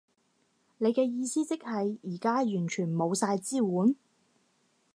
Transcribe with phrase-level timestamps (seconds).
[0.79, 3.95] 你嘅意思即係而家完全冇晒支援？